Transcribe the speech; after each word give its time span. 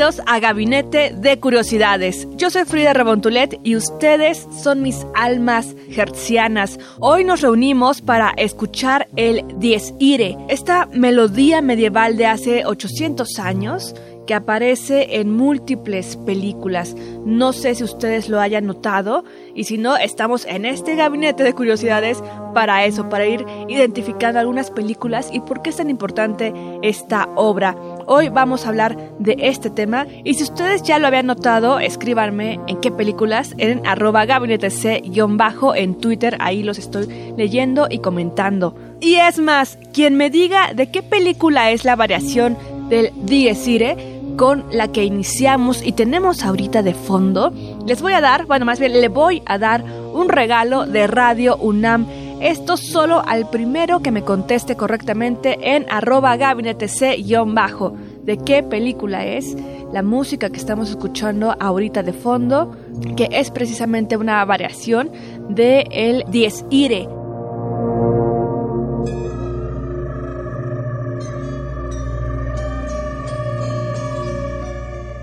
Bienvenidos 0.00 0.26
a 0.26 0.40
Gabinete 0.40 1.12
de 1.14 1.38
Curiosidades. 1.38 2.26
Yo 2.38 2.48
soy 2.48 2.64
Frida 2.64 2.94
Rebontulet 2.94 3.60
y 3.62 3.76
ustedes 3.76 4.48
son 4.62 4.80
mis 4.80 5.06
almas 5.14 5.76
hertzianas. 5.94 6.78
Hoy 7.00 7.22
nos 7.22 7.42
reunimos 7.42 8.00
para 8.00 8.30
escuchar 8.38 9.08
el 9.16 9.44
Dies 9.58 9.92
Irae, 9.98 10.38
esta 10.48 10.86
melodía 10.86 11.60
medieval 11.60 12.16
de 12.16 12.24
hace 12.24 12.64
800 12.64 13.38
años 13.40 13.94
que 14.30 14.34
aparece 14.34 15.18
en 15.18 15.32
múltiples 15.36 16.16
películas. 16.16 16.94
No 17.24 17.52
sé 17.52 17.74
si 17.74 17.82
ustedes 17.82 18.28
lo 18.28 18.38
hayan 18.38 18.64
notado 18.64 19.24
y 19.56 19.64
si 19.64 19.76
no, 19.76 19.96
estamos 19.96 20.44
en 20.44 20.66
este 20.66 20.94
gabinete 20.94 21.42
de 21.42 21.52
curiosidades 21.52 22.22
para 22.54 22.84
eso, 22.84 23.08
para 23.08 23.26
ir 23.26 23.44
identificando 23.68 24.38
algunas 24.38 24.70
películas 24.70 25.30
y 25.32 25.40
por 25.40 25.62
qué 25.62 25.70
es 25.70 25.78
tan 25.78 25.90
importante 25.90 26.54
esta 26.80 27.28
obra. 27.34 27.74
Hoy 28.06 28.28
vamos 28.28 28.64
a 28.64 28.68
hablar 28.68 28.96
de 29.18 29.34
este 29.36 29.68
tema 29.68 30.06
y 30.22 30.34
si 30.34 30.44
ustedes 30.44 30.84
ya 30.84 31.00
lo 31.00 31.08
habían 31.08 31.26
notado, 31.26 31.80
escríbanme 31.80 32.60
en 32.68 32.80
qué 32.80 32.92
películas 32.92 33.56
en 33.58 33.84
arroba 33.84 34.26
gabinete 34.26 34.70
C-bajo 34.70 35.74
en 35.74 35.96
Twitter, 35.96 36.36
ahí 36.38 36.62
los 36.62 36.78
estoy 36.78 37.34
leyendo 37.36 37.88
y 37.90 37.98
comentando. 37.98 38.76
Y 39.00 39.16
es 39.16 39.40
más, 39.40 39.76
quien 39.92 40.14
me 40.14 40.30
diga 40.30 40.72
de 40.72 40.88
qué 40.88 41.02
película 41.02 41.72
es 41.72 41.84
la 41.84 41.96
variación 41.96 42.56
del 42.90 43.10
Dies 43.24 43.66
Irae, 43.66 44.19
con 44.40 44.64
la 44.72 44.88
que 44.88 45.04
iniciamos 45.04 45.82
y 45.84 45.92
tenemos 45.92 46.44
ahorita 46.44 46.82
de 46.82 46.94
fondo, 46.94 47.52
les 47.84 48.00
voy 48.00 48.14
a 48.14 48.22
dar, 48.22 48.46
bueno, 48.46 48.64
más 48.64 48.80
bien 48.80 48.98
le 48.98 49.08
voy 49.08 49.42
a 49.44 49.58
dar 49.58 49.84
un 50.14 50.30
regalo 50.30 50.86
de 50.86 51.06
Radio 51.06 51.58
UNAM. 51.58 52.06
Esto 52.40 52.78
solo 52.78 53.22
al 53.26 53.50
primero 53.50 54.00
que 54.00 54.10
me 54.10 54.22
conteste 54.22 54.76
correctamente 54.76 55.76
en 55.76 55.84
arroba 55.90 56.38
gabinete 56.38 56.88
C-bajo. 56.88 57.92
¿De 58.22 58.38
qué 58.38 58.62
película 58.62 59.26
es? 59.26 59.54
La 59.92 60.02
música 60.02 60.48
que 60.48 60.56
estamos 60.56 60.88
escuchando 60.88 61.54
ahorita 61.60 62.02
de 62.02 62.14
fondo, 62.14 62.74
que 63.18 63.28
es 63.32 63.50
precisamente 63.50 64.16
una 64.16 64.42
variación 64.46 65.10
de 65.50 65.84
el 65.90 66.24
Dies 66.30 66.64
Irae. 66.70 67.19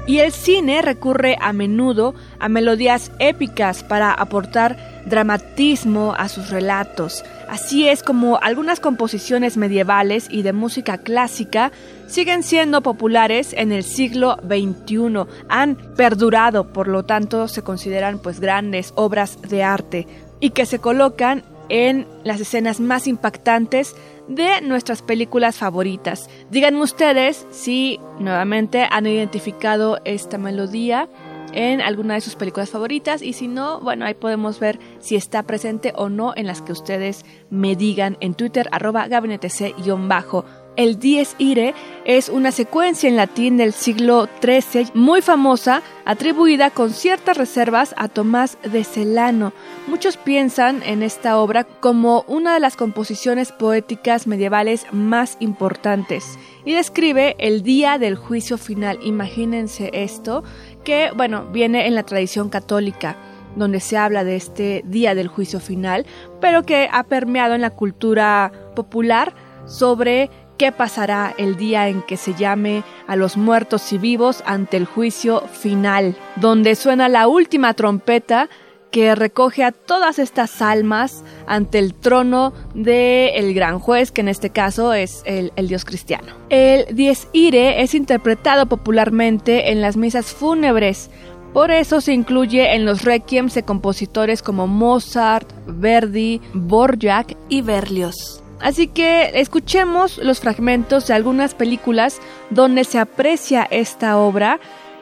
Y 0.08 0.20
el 0.20 0.32
cine 0.32 0.82
recurre 0.82 1.38
a 1.42 1.52
menudo 1.52 2.16
a 2.40 2.48
melodías 2.48 3.12
épicas 3.20 3.84
para 3.84 4.14
aportar 4.14 5.04
dramatismo 5.06 6.14
a 6.18 6.30
sus 6.30 6.50
relatos. 6.50 7.26
Así 7.50 7.88
es 7.88 8.04
como 8.04 8.40
algunas 8.42 8.80
composiciones 8.80 9.58
medievales 9.58 10.28
y 10.30 10.42
de 10.42 10.54
música 10.54 10.98
clásica 10.98 11.72
siguen 12.08 12.44
siendo 12.44 12.82
populares 12.82 13.54
en 13.54 13.72
el 13.72 13.84
siglo 13.84 14.38
XXI. 14.48 15.26
Han 15.50 15.76
perdurado, 15.98 16.72
por 16.72 16.88
lo 16.88 17.04
tanto 17.04 17.50
se 17.50 17.62
consideran 17.62 18.20
pues 18.20 18.40
grandes 18.40 18.94
obras 18.96 19.42
de 19.42 19.64
arte 19.64 20.08
y 20.40 20.52
que 20.52 20.66
se 20.66 20.80
colocan 20.80 21.44
en 21.70 22.08
las 22.24 22.40
escenas 22.40 22.80
más 22.80 23.08
impactantes 23.08 23.96
de 24.28 24.62
nuestras 24.62 25.02
películas 25.02 25.58
favoritas. 25.58 26.30
Díganme 26.50 26.82
ustedes 26.82 27.48
si 27.50 28.00
nuevamente 28.20 28.88
han 28.90 29.08
identificado 29.08 30.00
esta 30.06 30.38
melodía 30.38 31.10
en 31.54 31.82
alguna 31.82 32.16
de 32.16 32.22
sus 32.22 32.36
películas 32.36 32.70
favoritas 32.70 33.22
y 33.22 33.34
si 33.34 33.48
no, 33.48 33.80
bueno, 33.80 34.06
ahí 34.06 34.14
podemos 34.14 34.60
ver 34.60 34.80
si 35.00 35.16
está 35.16 35.44
presente 35.44 35.94
o 35.96 36.10
no 36.10 36.34
en 36.36 36.48
las 36.48 36.62
que 36.62 36.72
ustedes 36.72 37.26
me 37.50 37.76
digan 37.76 38.18
en 38.20 38.36
Twitter 38.36 38.68
arroba 38.72 39.08
gabinete 39.08 39.50
C-bajo. 39.50 40.46
El 40.78 41.00
Dies 41.00 41.36
Irae 41.40 41.74
es 42.06 42.30
una 42.30 42.52
secuencia 42.52 43.10
en 43.10 43.16
latín 43.16 43.58
del 43.58 43.74
siglo 43.74 44.30
XIII 44.44 44.92
muy 44.94 45.24
famosa, 45.24 45.82
atribuida 46.06 46.70
con 46.70 46.92
ciertas 46.92 47.36
reservas 47.36 47.96
a 47.98 48.08
Tomás 48.08 48.60
de 48.62 48.84
Celano. 48.84 49.54
Muchos 49.88 50.18
piensan 50.18 50.84
en 50.84 51.02
esta 51.02 51.40
obra 51.40 51.64
como 51.64 52.24
una 52.28 52.54
de 52.54 52.60
las 52.60 52.78
composiciones 52.78 53.52
poéticas 53.52 54.28
medievales 54.28 54.86
más 54.92 55.38
importantes 55.40 56.38
y 56.64 56.74
describe 56.74 57.36
el 57.40 57.64
día 57.64 57.98
del 57.98 58.16
juicio 58.16 58.60
final. 58.60 59.00
Imagínense 59.02 59.90
esto, 59.94 60.44
que 60.84 61.10
bueno, 61.16 61.48
viene 61.48 61.88
en 61.88 61.96
la 61.96 62.04
tradición 62.04 62.50
católica 62.50 63.18
donde 63.56 63.80
se 63.80 63.98
habla 63.98 64.24
de 64.24 64.36
este 64.36 64.84
día 64.86 65.16
del 65.16 65.28
juicio 65.28 65.60
final, 65.60 66.06
pero 66.40 66.62
que 66.62 66.88
ha 66.92 67.04
permeado 67.06 67.56
en 67.56 67.62
la 67.62 67.72
cultura 67.72 68.52
popular 68.76 69.34
sobre 69.66 70.30
qué 70.58 70.72
pasará 70.72 71.34
el 71.38 71.56
día 71.56 71.88
en 71.88 72.02
que 72.02 72.18
se 72.18 72.34
llame 72.34 72.84
a 73.08 73.16
los 73.16 73.38
muertos 73.38 73.94
y 73.94 73.98
vivos 73.98 74.44
ante 74.46 74.78
el 74.78 74.86
juicio 74.86 75.42
final, 75.48 76.16
donde 76.36 76.76
suena 76.76 77.10
la 77.10 77.28
última 77.28 77.74
trompeta 77.74 78.50
que 78.92 79.16
recoge 79.16 79.64
a 79.64 79.72
todas 79.72 80.18
estas 80.18 80.62
almas 80.62 81.24
ante 81.46 81.78
el 81.78 81.94
trono 81.94 82.54
del 82.74 83.32
el 83.36 83.54
gran 83.54 83.80
juez, 83.80 84.12
que 84.12 84.22
en 84.22 84.30
este 84.30 84.50
caso 84.50 84.94
es 84.94 85.24
el, 85.26 85.52
dios 85.68 85.86
cristiano. 85.86 86.34
El 86.50 86.96
Dies 86.96 87.28
Irae 87.34 87.82
es 87.82 87.94
interpretado 87.94 88.68
popularmente 88.68 89.72
en 89.72 89.82
las 89.82 89.98
misas 89.98 90.28
fúnebres, 90.28 91.10
por 91.54 91.72
eso 91.72 92.02
se 92.02 92.14
incluye 92.14 92.76
en 92.76 92.86
los 92.86 93.04
requiems 93.04 93.56
de 93.56 93.64
compositores 93.64 94.42
como 94.42 94.68
Mozart, 94.68 95.52
Verdi, 95.66 96.42
Borjak 96.54 97.36
y 97.50 97.62
Berlioz. 97.62 98.44
Así 98.60 98.88
que 98.88 99.32
escuchemos 99.36 100.18
los 100.18 100.40
fragmentos 100.40 101.08
de 101.08 101.14
algunas 101.14 101.54
películas 101.54 102.20
donde 102.50 102.84
se 102.84 103.00
aprecia 103.00 103.68
esta 103.70 104.18
obra 104.18 104.60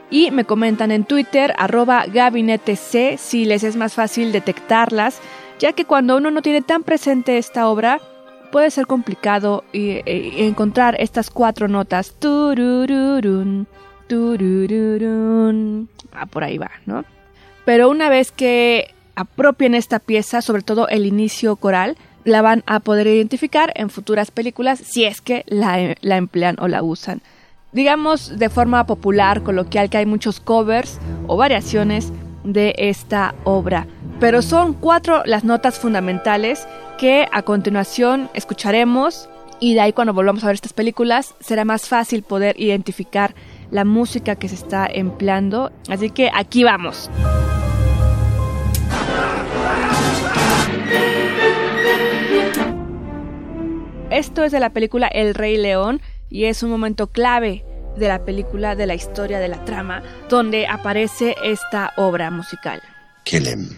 y 0.09 0.31
me 0.31 0.45
comentan 0.45 0.91
en 0.91 1.05
Twitter 1.05 1.53
arroba 1.57 2.05
gabinete 2.05 2.75
C 2.75 3.17
si 3.17 3.45
les 3.45 3.63
es 3.63 3.75
más 3.75 3.93
fácil 3.93 4.31
detectarlas, 4.31 5.19
ya 5.57 5.73
que 5.73 5.85
cuando 5.85 6.17
uno 6.17 6.31
no 6.31 6.41
tiene 6.41 6.61
tan 6.61 6.83
presente 6.83 7.37
esta 7.37 7.69
obra 7.69 7.99
puede 8.51 8.71
ser 8.71 8.87
complicado 8.87 9.63
y 9.73 10.01
encontrar 10.05 10.95
estas 10.99 11.29
cuatro 11.29 11.67
notas. 11.67 12.15
Turururun, 12.19 13.67
turururun. 14.07 15.89
Ah, 16.13 16.25
por 16.25 16.43
ahí 16.43 16.57
va, 16.57 16.71
¿no? 16.85 17.03
Pero 17.65 17.89
una 17.89 18.09
vez 18.09 18.31
que 18.31 18.93
apropien 19.15 19.75
esta 19.75 19.99
pieza, 19.99 20.41
sobre 20.41 20.61
todo 20.61 20.87
el 20.87 21.05
inicio 21.05 21.55
coral, 21.55 21.97
la 22.25 22.41
van 22.41 22.63
a 22.65 22.81
poder 22.81 23.07
identificar 23.07 23.71
en 23.75 23.89
futuras 23.89 24.31
películas 24.31 24.79
si 24.79 25.05
es 25.05 25.21
que 25.21 25.45
la, 25.47 25.95
emplean 26.01 26.57
o 26.59 26.67
la 26.67 26.83
usan. 26.83 27.21
Digamos 27.71 28.37
de 28.37 28.49
forma 28.49 28.85
popular, 28.85 29.43
coloquial, 29.43 29.89
que 29.89 29.97
hay 29.97 30.05
muchos 30.05 30.39
covers 30.39 30.99
o 31.27 31.37
variaciones 31.37 32.11
de 32.43 32.73
esta 32.77 33.35
obra. 33.43 33.87
Pero 34.19 34.41
son 34.41 34.73
cuatro 34.73 35.23
las 35.25 35.43
notas 35.43 35.79
fundamentales 35.79 36.67
que 36.97 37.27
a 37.31 37.43
continuación 37.43 38.29
escucharemos 38.33 39.29
y 39.59 39.73
de 39.73 39.81
ahí 39.81 39.93
cuando 39.93 40.13
volvamos 40.13 40.43
a 40.43 40.47
ver 40.47 40.55
estas 40.55 40.73
películas 40.73 41.35
será 41.39 41.63
más 41.63 41.87
fácil 41.87 42.23
poder 42.23 42.59
identificar 42.59 43.35
la 43.71 43.85
música 43.85 44.35
que 44.35 44.49
se 44.49 44.55
está 44.55 44.87
empleando. 44.87 45.71
Así 45.89 46.09
que 46.09 46.29
aquí 46.33 46.63
vamos. 46.63 47.09
Esto 54.15 54.45
es 54.45 54.53
de 54.53 54.61
la 54.61 54.69
película 54.69 55.07
El 55.07 55.35
Rey 55.35 55.57
León 55.57 56.01
y 56.29 56.45
es 56.45 56.63
un 56.63 56.69
momento 56.69 57.07
clave 57.07 57.65
de 57.97 58.07
la 58.07 58.23
película, 58.23 58.73
de 58.73 58.87
la 58.87 58.95
historia, 58.95 59.39
de 59.39 59.49
la 59.49 59.65
trama, 59.65 60.03
donde 60.29 60.67
aparece 60.67 61.35
esta 61.43 61.91
obra 61.97 62.31
musical. 62.31 62.81
Kill 63.25 63.45
him. 63.45 63.75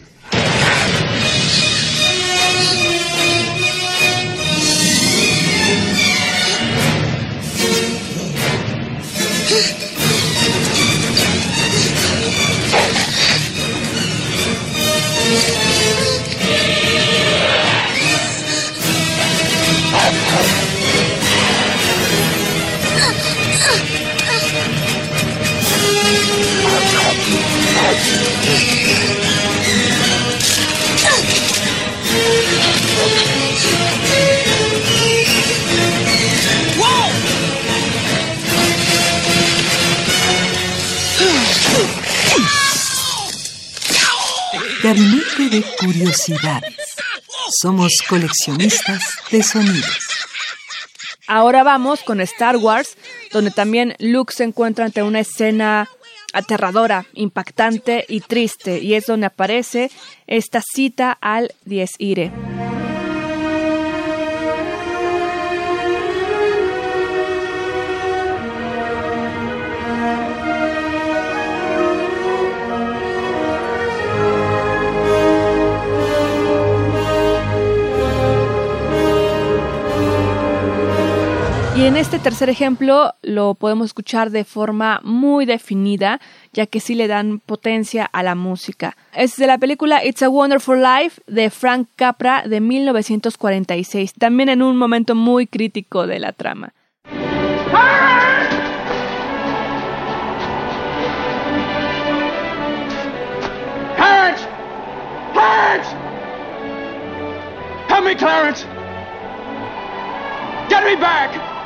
De 45.49 45.63
Curiosidades. 45.79 46.75
Somos 47.61 47.93
coleccionistas 48.09 49.01
de 49.31 49.41
sonidos. 49.43 49.99
Ahora 51.27 51.63
vamos 51.63 52.03
con 52.03 52.19
Star 52.19 52.57
Wars, 52.57 52.97
donde 53.31 53.51
también 53.51 53.95
Luke 53.99 54.33
se 54.35 54.43
encuentra 54.43 54.85
ante 54.85 55.03
una 55.03 55.21
escena 55.21 55.87
aterradora, 56.33 57.05
impactante 57.13 58.05
y 58.09 58.19
triste, 58.19 58.79
y 58.79 58.95
es 58.95 59.05
donde 59.05 59.27
aparece 59.27 59.89
esta 60.25 60.61
cita 60.61 61.17
al 61.21 61.53
Dies 61.63 61.91
Irae. 61.97 62.46
Este 81.99 82.19
tercer 82.19 82.47
ejemplo 82.47 83.15
lo 83.23 83.55
podemos 83.55 83.87
escuchar 83.87 84.29
de 84.29 84.43
forma 84.43 85.01
muy 85.03 85.47
definida, 85.47 86.21
ya 86.53 86.67
que 86.67 86.79
sí 86.79 86.93
le 86.93 87.07
dan 87.07 87.39
potencia 87.39 88.05
a 88.05 88.21
la 88.21 88.35
música. 88.35 88.95
Es 89.13 89.35
de 89.35 89.47
la 89.47 89.57
película 89.57 90.05
It's 90.05 90.21
a 90.21 90.29
Wonderful 90.29 90.79
Life 90.79 91.19
de 91.25 91.49
Frank 91.49 91.87
Capra 91.95 92.43
de 92.47 92.61
1946, 92.61 94.13
también 94.13 94.49
en 94.49 94.61
un 94.61 94.77
momento 94.77 95.15
muy 95.15 95.47
crítico 95.47 96.05
de 96.05 96.19
la 96.19 96.33
trama. 96.33 96.73
Clarence! 108.17 108.63
Get 110.69 110.83
me 110.85 110.95
back! 110.95 111.56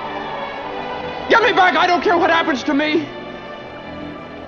Get 1.31 1.43
me 1.43 1.53
back! 1.53 1.77
I 1.77 1.87
don't 1.87 2.03
care 2.03 2.17
what 2.17 2.29
happens 2.29 2.61
to 2.63 2.73
me! 2.73 3.07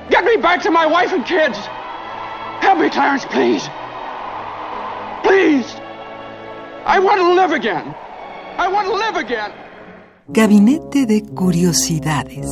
Get 0.09 0.25
me 0.25 0.35
back 0.35 0.61
to 0.63 0.69
my 0.69 0.85
wife 0.85 1.13
and 1.13 1.25
kids! 1.25 1.57
Help 2.59 2.77
me, 2.77 2.89
Clarence, 2.89 3.23
please! 3.23 3.63
Please! 5.23 5.73
I 6.85 6.99
want 6.99 7.21
to 7.21 7.33
live 7.39 7.53
again! 7.53 7.95
I 8.57 8.67
want 8.67 8.87
to 8.89 8.95
live 8.95 9.15
again! 9.15 9.53
Gabinete 10.27 11.05
de 11.05 11.21
Curiosidades. 11.21 12.51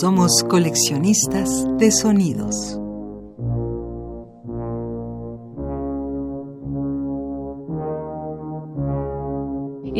Somos 0.00 0.42
coleccionistas 0.48 1.66
de 1.76 1.90
sonidos. 1.90 2.81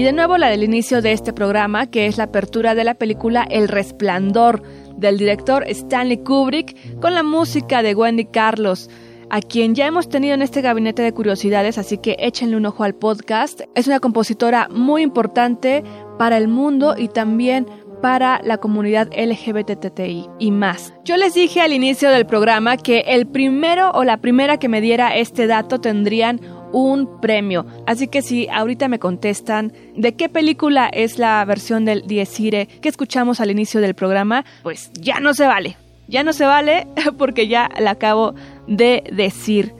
Y 0.02 0.04
de 0.04 0.12
nuevo 0.12 0.36
la 0.36 0.48
del 0.48 0.64
inicio 0.64 1.00
de 1.00 1.12
este 1.12 1.32
programa, 1.32 1.86
que 1.86 2.06
es 2.06 2.16
la 2.16 2.24
apertura 2.24 2.74
de 2.74 2.82
la 2.82 2.94
película 2.94 3.46
El 3.48 3.68
Resplandor, 3.68 4.60
del 4.96 5.16
director 5.16 5.62
Stanley 5.68 6.24
Kubrick, 6.24 6.98
con 6.98 7.14
la 7.14 7.22
música 7.22 7.84
de 7.84 7.94
Wendy 7.94 8.24
Carlos, 8.24 8.90
a 9.30 9.40
quien 9.40 9.76
ya 9.76 9.86
hemos 9.86 10.08
tenido 10.08 10.34
en 10.34 10.42
este 10.42 10.60
gabinete 10.60 11.02
de 11.02 11.12
curiosidades, 11.12 11.78
así 11.78 11.98
que 11.98 12.16
échenle 12.18 12.56
un 12.56 12.66
ojo 12.66 12.82
al 12.82 12.96
podcast. 12.96 13.60
Es 13.76 13.86
una 13.86 14.00
compositora 14.00 14.66
muy 14.72 15.02
importante 15.02 15.84
para 16.18 16.36
el 16.36 16.48
mundo 16.48 16.96
y 16.98 17.06
también 17.06 17.68
para 18.02 18.40
la 18.42 18.58
comunidad 18.58 19.08
LGBTTI 19.16 20.28
y 20.40 20.50
más. 20.50 20.92
Yo 21.04 21.16
les 21.16 21.34
dije 21.34 21.60
al 21.60 21.72
inicio 21.72 22.10
del 22.10 22.26
programa 22.26 22.76
que 22.76 23.04
el 23.06 23.28
primero 23.28 23.92
o 23.92 24.02
la 24.02 24.16
primera 24.16 24.58
que 24.58 24.68
me 24.68 24.80
diera 24.80 25.14
este 25.14 25.46
dato 25.46 25.80
tendrían 25.80 26.40
un 26.72 27.20
premio. 27.20 27.66
Así 27.86 28.08
que 28.08 28.22
si 28.22 28.48
ahorita 28.48 28.88
me 28.88 28.98
contestan 28.98 29.72
de 29.96 30.14
qué 30.14 30.28
película 30.28 30.88
es 30.88 31.18
la 31.18 31.44
versión 31.44 31.84
del 31.84 32.06
Dies 32.06 32.38
Irae 32.40 32.66
que 32.66 32.88
escuchamos 32.88 33.40
al 33.40 33.50
inicio 33.50 33.80
del 33.80 33.94
programa, 33.94 34.44
pues 34.62 34.90
ya 34.94 35.20
no 35.20 35.34
se 35.34 35.46
vale. 35.46 35.76
Ya 36.08 36.24
no 36.24 36.32
se 36.32 36.44
vale 36.44 36.86
porque 37.18 37.48
ya 37.48 37.70
la 37.78 37.92
acabo 37.92 38.34
de 38.66 39.04
decir. 39.12 39.74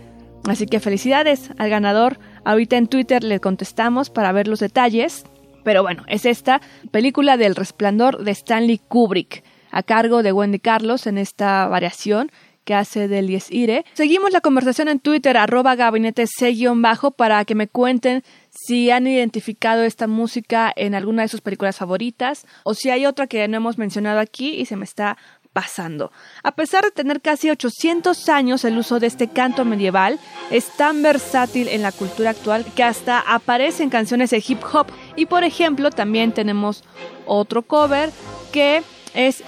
Así 0.44 0.66
que 0.66 0.80
felicidades 0.80 1.50
al 1.58 1.70
ganador. 1.70 2.18
Ahorita 2.44 2.76
en 2.76 2.88
Twitter 2.88 3.22
le 3.22 3.40
contestamos 3.40 4.10
para 4.10 4.32
ver 4.32 4.48
los 4.48 4.60
detalles. 4.60 5.24
Pero 5.64 5.82
bueno, 5.82 6.02
es 6.08 6.26
esta 6.26 6.60
película 6.90 7.36
del 7.36 7.54
resplandor 7.54 8.24
de 8.24 8.32
Stanley 8.32 8.78
Kubrick, 8.78 9.44
a 9.70 9.84
cargo 9.84 10.24
de 10.24 10.32
Wendy 10.32 10.58
Carlos 10.58 11.06
en 11.06 11.18
esta 11.18 11.68
variación 11.68 12.30
que 12.64 12.74
hace 12.74 13.08
del 13.08 13.30
Irae. 13.30 13.84
Seguimos 13.94 14.32
la 14.32 14.40
conversación 14.40 14.88
en 14.88 15.00
Twitter, 15.00 15.36
arroba 15.36 15.74
gabinete 15.74 16.26
C-bajo, 16.26 17.10
para 17.10 17.44
que 17.44 17.54
me 17.54 17.68
cuenten 17.68 18.22
si 18.50 18.90
han 18.90 19.06
identificado 19.06 19.82
esta 19.82 20.06
música 20.06 20.72
en 20.76 20.94
alguna 20.94 21.22
de 21.22 21.28
sus 21.28 21.40
películas 21.40 21.76
favoritas 21.76 22.46
o 22.64 22.74
si 22.74 22.90
hay 22.90 23.06
otra 23.06 23.26
que 23.26 23.46
no 23.48 23.56
hemos 23.56 23.78
mencionado 23.78 24.20
aquí 24.20 24.54
y 24.54 24.66
se 24.66 24.76
me 24.76 24.84
está 24.84 25.16
pasando. 25.52 26.12
A 26.42 26.52
pesar 26.52 26.84
de 26.84 26.90
tener 26.90 27.20
casi 27.20 27.50
800 27.50 28.28
años 28.28 28.64
el 28.64 28.78
uso 28.78 29.00
de 29.00 29.06
este 29.06 29.28
canto 29.28 29.64
medieval, 29.64 30.18
es 30.50 30.68
tan 30.76 31.02
versátil 31.02 31.68
en 31.68 31.82
la 31.82 31.92
cultura 31.92 32.30
actual 32.30 32.64
que 32.74 32.82
hasta 32.82 33.20
aparece 33.20 33.82
en 33.82 33.90
canciones 33.90 34.30
de 34.30 34.42
hip 34.46 34.62
hop. 34.72 34.86
Y 35.16 35.26
por 35.26 35.44
ejemplo, 35.44 35.90
también 35.90 36.32
tenemos 36.32 36.84
otro 37.26 37.62
cover 37.62 38.10
que 38.50 38.82
es 39.14 39.42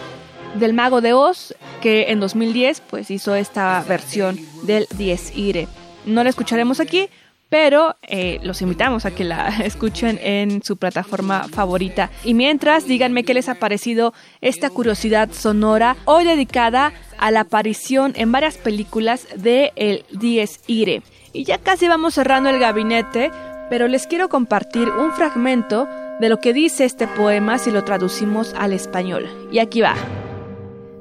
del 0.55 0.75
Mago 0.75 1.01
de 1.01 1.13
Oz, 1.13 1.55
que 1.81 2.11
en 2.11 2.21
2010 2.21 2.83
pues 2.89 3.11
hizo 3.11 3.35
esta 3.35 3.85
versión 3.89 4.39
del 4.63 4.87
Dies 4.97 5.37
Irae. 5.37 5.69
No 6.07 6.23
la 6.23 6.31
escucharemos 6.31 6.81
aquí, 6.81 7.09
pero 7.49 7.95
eh, 8.03 8.41
los 8.43 8.63
invitamos 8.63 9.07
a 9.07 9.13
que 9.13 9.25
la 9.25 9.49
escuchen 9.65 10.19
en 10.23 10.63
su 10.63 10.77
plataforma 10.77 11.47
favorita. 11.49 12.11
Y 12.25 12.35
mientras, 12.35 12.87
díganme 12.87 13.25
qué 13.25 13.35
les 13.35 13.49
ha 13.49 13.55
parecido 13.55 14.13
esta 14.41 14.71
curiosidad 14.71 15.31
sonora, 15.33 15.97
hoy 16.05 16.25
dedicada 16.25 16.93
a 17.19 17.31
la 17.31 17.41
aparición 17.41 18.13
en 18.17 18.33
varias 18.33 18.59
películas 18.59 19.29
de 19.37 19.73
El 19.77 20.05
Dies 20.11 20.61
Irae. 20.67 21.03
Y 21.33 21.45
ya 21.45 21.59
casi 21.59 21.89
vamos 21.89 22.15
cerrando 22.15 22.51
el 22.51 22.59
gabinete, 22.59 23.31
pero 23.71 23.89
les 23.89 24.07
quiero 24.07 24.29
compartir 24.29 24.89
un 24.89 25.13
fragmento 25.13 25.89
de 26.21 26.29
lo 26.29 26.39
que 26.39 26.53
dice 26.53 26.85
este 26.85 27.07
poema 27.07 27.59
si 27.59 27.71
lo 27.71 27.85
traducimos 27.85 28.55
al 28.55 28.73
español. 28.73 29.29
Y 29.51 29.59
aquí 29.59 29.81
va. 29.81 29.95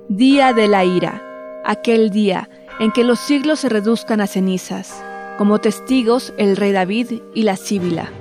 Día 0.09 0.51
de 0.51 0.67
la 0.67 0.83
ira, 0.83 1.23
aquel 1.63 2.09
día 2.09 2.49
en 2.81 2.91
que 2.91 3.05
los 3.05 3.19
siglos 3.19 3.61
se 3.61 3.69
reduzcan 3.69 4.19
a 4.19 4.27
cenizas, 4.27 5.01
como 5.37 5.59
testigos 5.59 6.33
el 6.37 6.57
rey 6.57 6.73
David 6.73 7.21
y 7.33 7.43
la 7.43 7.55
síbila. 7.55 8.11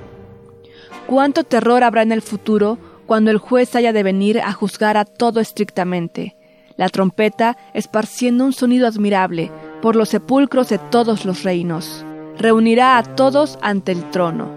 Cuánto 1.07 1.43
terror 1.43 1.83
habrá 1.83 2.01
en 2.01 2.13
el 2.13 2.21
futuro 2.21 2.77
cuando 3.05 3.31
el 3.31 3.37
juez 3.37 3.75
haya 3.75 3.91
de 3.91 4.01
venir 4.01 4.39
a 4.39 4.53
juzgar 4.53 4.95
a 4.95 5.03
todo 5.03 5.41
estrictamente, 5.41 6.37
la 6.77 6.87
trompeta 6.87 7.57
esparciendo 7.73 8.45
un 8.45 8.53
sonido 8.53 8.87
admirable 8.87 9.51
por 9.81 9.97
los 9.97 10.07
sepulcros 10.07 10.69
de 10.69 10.77
todos 10.77 11.25
los 11.25 11.43
reinos. 11.43 12.05
Reunirá 12.37 12.97
a 12.97 13.03
todos 13.03 13.59
ante 13.61 13.91
el 13.91 14.09
trono. 14.09 14.49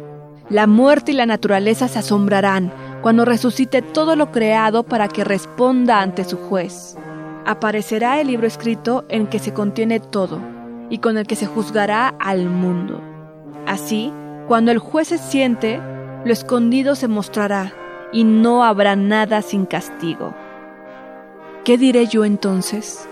La 0.49 0.69
muerte 0.69 1.11
y 1.11 1.17
la 1.17 1.27
naturaleza 1.27 1.89
se 1.89 1.99
asombrarán 1.99 2.73
cuando 3.03 3.25
resucite 3.25 3.83
todo 3.83 4.15
lo 4.15 4.31
creado 4.31 4.85
para 4.85 5.09
que 5.09 5.25
responda 5.25 6.01
ante 6.01 6.23
su 6.23 6.37
juez 6.37 6.97
aparecerá 7.47 8.21
el 8.21 8.27
libro 8.27 8.47
escrito 8.47 9.07
en 9.09 9.29
que 9.29 9.39
se 9.39 9.55
contiene 9.55 10.01
todo 10.01 10.41
y 10.91 10.99
con 10.99 11.17
el 11.17 11.27
que 11.27 11.37
se 11.37 11.47
juzgará 11.47 12.09
al 12.09 12.51
mundo. 12.51 13.01
Así, 13.67 14.13
cuando 14.49 14.73
el 14.73 14.79
juez 14.79 15.09
se 15.09 15.19
siente, 15.19 15.81
lo 16.25 16.33
escondido 16.33 16.95
se 16.95 17.09
mostrará 17.09 17.73
y 18.13 18.25
no 18.25 18.65
habrá 18.65 18.97
nada 18.97 19.43
sin 19.43 19.65
castigo. 19.65 20.35
¿Qué 21.65 21.79
diré 21.79 22.07
yo 22.07 22.25
entonces? 22.25 23.09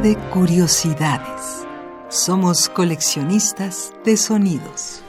De 0.00 0.16
Curiosidades. 0.30 1.66
Somos 2.08 2.68
coleccionistas 2.68 3.92
de 4.04 4.16
sonidos. 4.16 5.04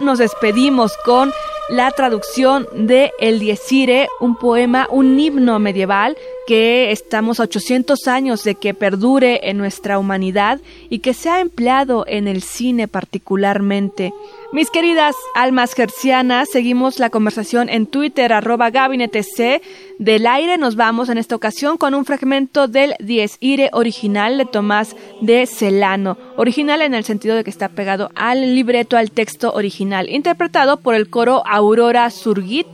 Nos 0.00 0.18
despedimos 0.18 0.96
con 1.04 1.32
la 1.68 1.90
traducción 1.92 2.68
de 2.72 3.12
El 3.20 3.38
Diezire, 3.38 4.08
un 4.18 4.36
poema, 4.36 4.86
un 4.90 5.18
himno 5.18 5.58
medieval 5.58 6.16
que 6.50 6.90
estamos 6.90 7.38
a 7.38 7.44
800 7.44 8.08
años 8.08 8.42
de 8.42 8.56
que 8.56 8.74
perdure 8.74 9.38
en 9.44 9.56
nuestra 9.56 10.00
humanidad 10.00 10.60
y 10.88 10.98
que 10.98 11.14
se 11.14 11.30
ha 11.30 11.38
empleado 11.38 12.04
en 12.08 12.26
el 12.26 12.42
cine 12.42 12.88
particularmente. 12.88 14.12
Mis 14.52 14.68
queridas 14.68 15.14
almas 15.36 15.74
gercianas, 15.74 16.48
seguimos 16.50 16.98
la 16.98 17.08
conversación 17.08 17.68
en 17.68 17.86
Twitter, 17.86 18.32
arroba 18.32 18.70
gabinetec. 18.70 19.62
Del 20.00 20.26
aire 20.26 20.58
nos 20.58 20.74
vamos 20.74 21.08
en 21.08 21.18
esta 21.18 21.36
ocasión 21.36 21.76
con 21.76 21.94
un 21.94 22.04
fragmento 22.04 22.66
del 22.66 22.94
Dies 22.98 23.36
Ire 23.38 23.70
original 23.72 24.36
de 24.36 24.46
Tomás 24.46 24.96
de 25.20 25.46
Celano. 25.46 26.18
Original 26.36 26.82
en 26.82 26.94
el 26.94 27.04
sentido 27.04 27.36
de 27.36 27.44
que 27.44 27.50
está 27.50 27.68
pegado 27.68 28.10
al 28.16 28.56
libreto, 28.56 28.96
al 28.96 29.12
texto 29.12 29.52
original, 29.52 30.08
interpretado 30.08 30.80
por 30.80 30.96
el 30.96 31.10
coro 31.10 31.44
Aurora 31.46 32.10
Surgit 32.10 32.66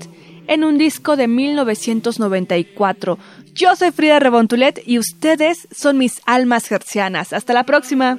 en 0.48 0.64
un 0.64 0.78
disco 0.78 1.16
de 1.16 1.28
1994. 1.28 3.18
Yo 3.56 3.74
soy 3.74 3.90
Frida 3.90 4.18
Rebontulet 4.18 4.82
y 4.84 4.98
ustedes 4.98 5.66
son 5.74 5.96
mis 5.96 6.20
almas 6.26 6.66
gercianas. 6.66 7.32
Hasta 7.32 7.54
la 7.54 7.64
próxima. 7.64 8.18